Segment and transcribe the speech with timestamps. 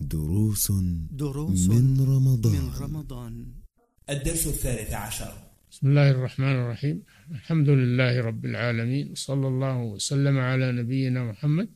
[0.00, 0.72] دروس
[1.10, 2.52] دروس من رمضان.
[2.52, 3.46] من رمضان.
[4.10, 5.32] الدرس الثالث عشر.
[5.70, 7.02] بسم الله الرحمن الرحيم.
[7.30, 9.14] الحمد لله رب العالمين.
[9.14, 11.68] صلى الله وسلم على نبينا محمد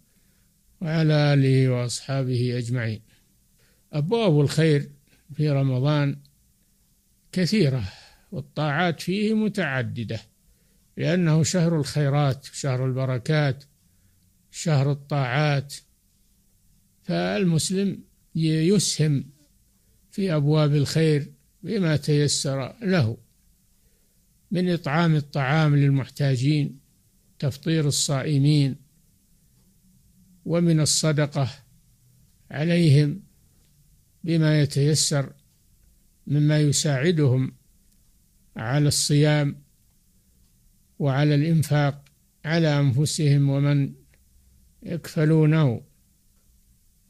[0.80, 3.02] وعلى آله وأصحابه أجمعين.
[3.92, 4.91] أبواب الخير
[5.34, 6.16] في رمضان
[7.32, 7.93] كثيرة
[8.32, 10.20] والطاعات فيه متعددة
[10.96, 13.64] لأنه شهر الخيرات شهر البركات
[14.50, 15.75] شهر الطاعات.
[17.02, 19.25] فالمسلم يسهم
[20.11, 21.32] في أبواب الخير
[21.63, 23.17] بما تيسر له
[24.50, 26.79] من إطعام الطعام للمحتاجين
[27.39, 28.77] تفطير الصائمين
[30.44, 31.50] ومن الصدقة
[32.50, 33.22] عليهم
[34.25, 35.33] بما يتيسر
[36.27, 37.53] مما يساعدهم
[38.56, 39.56] على الصيام
[40.98, 42.05] وعلى الإنفاق
[42.44, 43.92] على أنفسهم ومن
[44.83, 45.80] يكفلونه.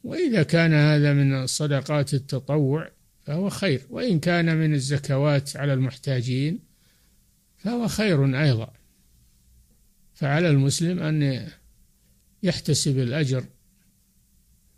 [0.05, 2.91] وإذا كان هذا من صدقات التطوع
[3.23, 3.81] فهو خير.
[3.89, 6.59] وإن كان من الزكوات على المحتاجين
[7.57, 8.73] فهو خير أيضا.
[10.13, 11.47] فعلى المسلم أن
[12.43, 13.45] يحتسب الأجر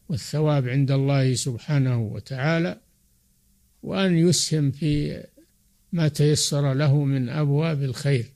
[0.10, 2.82] والثواب عند الله سبحانه وتعالى
[3.84, 5.24] وأن يسهم في
[5.92, 8.34] ما تيسر له من أبواب الخير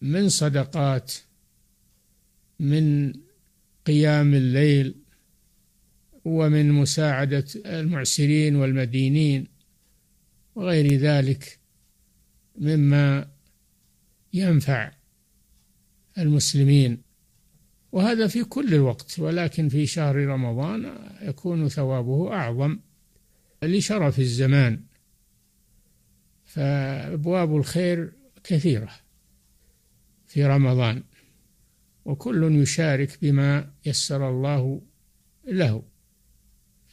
[0.00, 1.12] من صدقات
[2.60, 3.12] من
[3.86, 4.94] قيام الليل
[6.26, 9.46] ومن مساعدة المعسرين والمدينين
[10.54, 11.58] وغير ذلك
[12.58, 13.28] مما
[14.32, 14.92] ينفع
[16.18, 17.02] المسلمين.
[17.92, 22.78] وهذا في كل الوقت ولكن في شهر رمضان يكون ثوابه أعظم
[23.62, 24.80] لشرف الزمان.
[26.44, 28.12] فأبواب الخير
[28.44, 28.90] كثيرة
[30.26, 31.02] في رمضان
[32.04, 34.82] وكل يشارك بما يسر الله
[35.46, 35.95] له.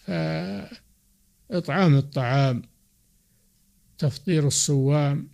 [0.06, 2.62] فإطعام الطعام
[3.98, 5.28] تفطير الصوام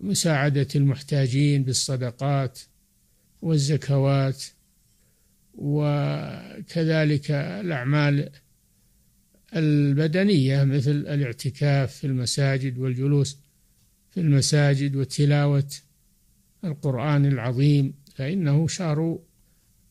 [0.00, 2.60] مساعدة المحتاجين بالصدقات
[3.42, 4.44] والزكوات
[5.54, 8.30] وكذلك الأعمال
[9.56, 13.38] البدنية مثل الاعتكاف في المساجد والجلوس
[14.10, 15.68] في المساجد وتلاوة
[16.64, 19.18] القرآن العظيم فإنه شهر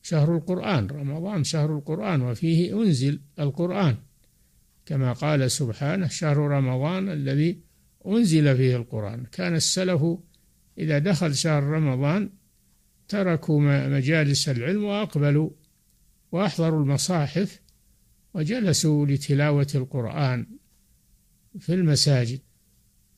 [0.10, 3.98] شهر القرآن رمضان شهر القرآن وفيه أنزل القرآن.
[4.86, 7.62] كما قال سبحانه شهر رمضان الذي
[8.08, 9.26] أنزل فيه القرآن.
[9.32, 10.02] كان السلف
[10.78, 12.30] إذا دخل شهر رمضان
[13.08, 15.50] تركوا مجالس العلم وأقبلوا
[16.32, 17.62] وأحضروا المصاحف
[18.34, 20.48] وجلسوا لتلاوة القرآن
[21.60, 22.40] في المساجد.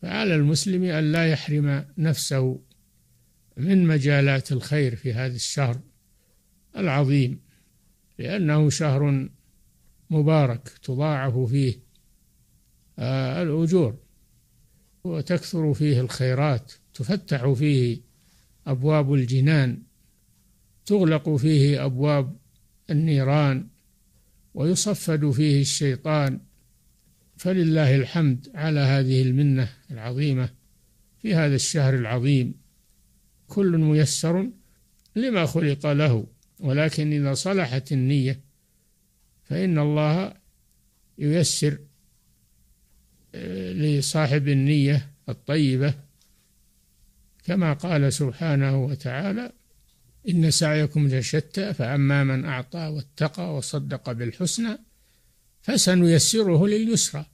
[0.01, 2.61] فعلى المسلم أن لا يحرم نفسه
[3.57, 5.88] من مجالات الخير في هذا الشهر.
[6.77, 7.39] العظيم
[8.19, 9.29] لأنه شهر
[10.09, 11.79] مبارك تضاعف فيه
[12.99, 13.97] آه، الأجور
[15.03, 18.01] وتكثر فيه الخيرات تفتح فيه
[18.67, 19.81] أبواب الجنان
[20.85, 22.37] تغلق فيه أبواب
[22.89, 23.67] النيران
[24.53, 26.39] ويصفد فيه الشيطان.
[27.37, 30.49] فلله الحمد على هذه المنة العظيمة
[31.21, 32.53] في هذا الشهر العظيم.
[33.47, 34.49] كل ميسر
[35.15, 36.27] لما خلق له.
[36.59, 38.39] ولكن إذا صلحت النية
[39.43, 40.33] فإن الله
[41.17, 41.79] ييسر
[43.35, 45.93] آه، لصاحب النية الطيبة.
[47.43, 49.51] كما قال سبحانه وتعالى
[50.29, 54.77] إن سعيكم لشتى فأما من أعطى واتقى وصدق بالحسنى
[55.61, 57.25] فسنيسره لليسرى.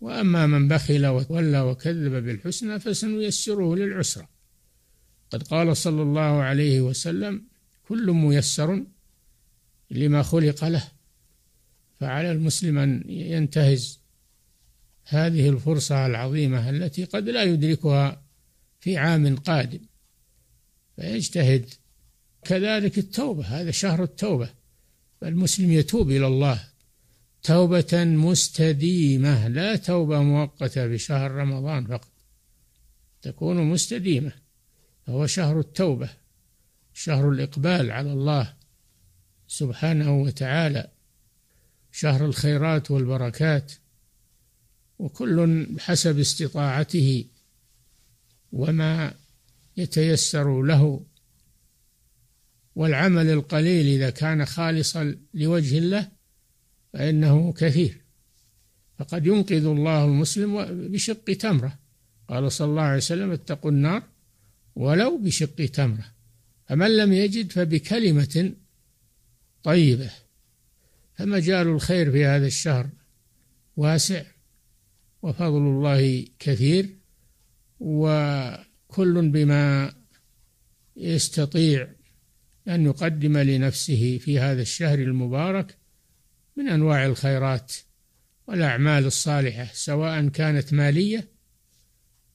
[0.00, 4.28] وأما من بخل وتولى وكذب بالحسنى فسنيسره للعسرى.
[5.30, 7.44] قد قال صلى الله عليه وسلم
[7.88, 8.84] كل ميسر
[9.90, 10.88] لما خلق له
[12.00, 13.98] فعلى المسلم أن ينتهز
[15.04, 18.22] هذه الفرصة العظيمة التي قد لا يدركها
[18.80, 19.80] في عام قادم.
[20.96, 21.66] فيجتهد
[22.44, 24.50] كذلك التوبة هذا شهر التوبة.
[25.20, 26.64] فالمسلم يتوب إلى الله
[27.42, 32.12] توبة مستديمة لا توبة مؤقتة بشهر رمضان فقط
[33.22, 34.32] تكون مستديمة
[35.06, 36.25] فهو شهر التوبة.
[36.98, 38.52] شهر الإقبال على الله
[39.48, 40.90] سبحانه وتعالى
[41.92, 43.72] شهر الخيرات والبركات
[44.98, 47.24] وكل بحسب استطاعته
[48.52, 49.14] وما
[49.76, 51.04] يتيسر له
[52.76, 56.08] والعمل القليل إذا كان خالصا لوجه الله
[56.92, 58.00] فإنه كثير.
[58.98, 61.78] فقد ينقذ الله المسلم بشق تمرة.
[62.28, 64.02] قال صلى الله عليه وسلم اتقوا النار
[64.76, 66.15] ولو بشق تمرة.
[66.68, 68.52] فمن لم يجد فبكلمة
[69.62, 70.10] طيبة.
[71.14, 72.88] فمجال الخير في هذا الشهر
[73.76, 74.22] واسع
[75.22, 76.96] وفضل الله كثير
[77.80, 79.94] وكل بما
[80.96, 81.88] يستطيع
[82.68, 85.78] أن يقدم لنفسه في هذا الشهر المبارك
[86.56, 87.72] من أنواع الخيرات
[88.46, 91.28] والأعمال الصالحة سواء كانت مالية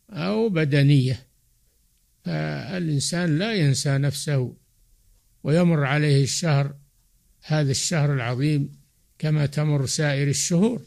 [0.10, 1.27] أو بدنية.
[2.26, 4.56] فالإنسان لا ينسى نفسه
[5.44, 6.76] ويمر عليه الشهر
[7.42, 8.72] هذا الشهر العظيم
[9.20, 10.82] كما تمر سائر الشهور.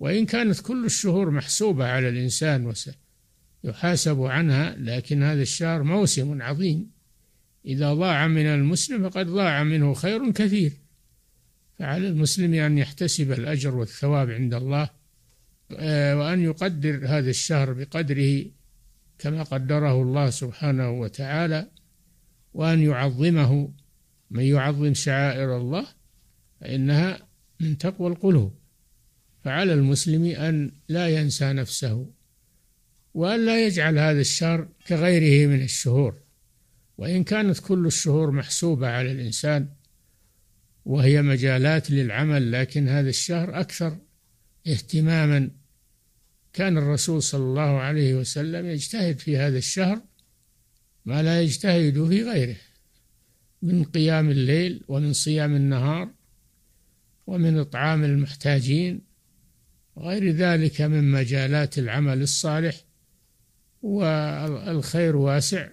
[0.00, 2.74] وإن كانت كل الشهور محسوبة على الإنسان
[3.64, 6.90] ويحاسب عنها لكن هذا الشهر موسم عظيم.
[7.66, 10.72] إذا ضاع من المسلم فقد ضاع منه خير كثير.
[11.78, 14.90] فعلى المسلم أن يحتسب الأجر والثواب عند الله
[15.76, 18.44] آه، وأن يقدر هذا الشهر بقدره
[19.18, 21.70] كما قدره الله سبحانه وتعالى
[22.54, 23.72] وأن يعظمه.
[24.30, 25.86] من يعظم شعائر الله
[26.60, 27.28] فإنها
[27.60, 28.54] من تقوى القلوب.
[29.44, 32.06] فعلى المسلم أن لا ينسى نفسه
[33.14, 36.14] وأن لا يجعل هذا الشهر كغيره من الشهور.
[36.98, 39.68] وإن كانت كل الشهور محسوبة على الإنسان
[40.84, 43.98] وهي مجالات للعمل لكن هذا الشهر أكثر
[44.66, 45.50] اهتماما
[46.52, 50.02] كان الرسول صلى الله عليه وسلم يجتهد في هذا الشهر
[51.04, 52.56] ما لا يجتهد في غيره
[53.62, 56.10] من قيام الليل ومن صيام النهار
[57.26, 59.00] ومن إطعام المحتاجين
[59.96, 62.84] وغير ذلك من مجالات العمل الصالح
[63.82, 65.68] والخير واسع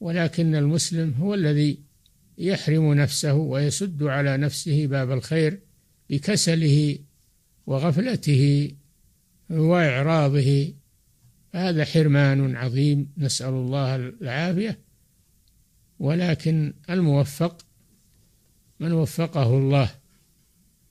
[0.00, 1.78] ولكن المسلم هو الذي
[2.38, 5.60] يحرم نفسه ويسد على نفسه باب الخير
[6.10, 6.98] بكسله
[7.66, 8.72] وغفلته
[9.50, 10.74] وإعراضه.
[11.54, 14.78] هذا حرمان عظيم نسأل الله العافية.
[15.98, 17.66] ولكن الموفق
[18.80, 19.90] من وفقه الله.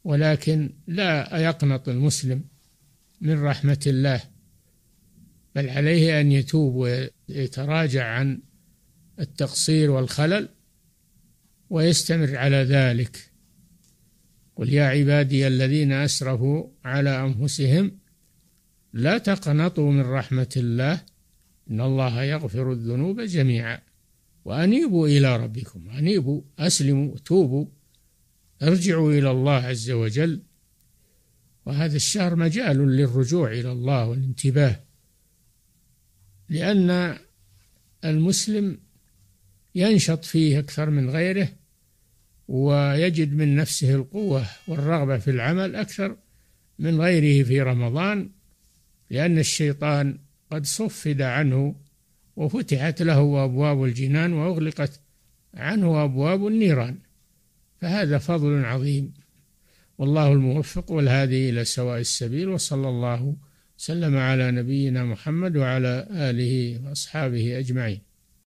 [0.04, 2.44] ولكن لا يقنط المسلم
[3.22, 4.22] من رحمة الله.
[5.56, 6.76] بل عليه أن يتوب
[7.30, 8.42] ويتراجع عن
[9.20, 10.50] التقصير والخلل
[11.70, 13.32] ويستمر على ذلك.
[14.56, 17.92] قل يا عبادي الذين أسرفوا على أنفسهم
[18.94, 21.02] لا تقنطوا من رحمة الله
[21.72, 23.80] إن الله يغفر الذنوب جميعا.
[24.46, 27.66] وأنيبوا إلى ربكم أنيبوا أسلموا توبوا
[28.64, 30.42] ارجعوا إلى الله عز وجل.
[31.68, 34.80] وهذا الشهر مجال للرجوع إلى الله والانتباه
[36.50, 37.18] لأن
[38.06, 38.80] المسلم
[39.76, 41.50] ينشط فيه أكثر من غيره
[42.48, 46.18] ويجد من نفسه القوة والرغبة في العمل أكثر
[46.80, 48.30] من غيره في رمضان.
[49.10, 50.20] لأن الشيطان
[50.52, 51.76] قد صفد عنه
[52.36, 55.00] وفتحت له أبواب الجنان وأغلقت
[55.54, 56.98] عنه أبواب النيران.
[57.82, 59.14] فهذا فضل عظيم.
[59.98, 63.36] والله الموفق والهادي إلى سواء السبيل وصلى الله
[63.78, 68.07] وسلم على نبينا محمد وعلى آله وأصحابه أجمعين.